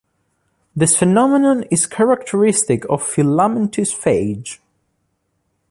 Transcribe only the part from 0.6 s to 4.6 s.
This phenomenon is characteristic of filamentous phage.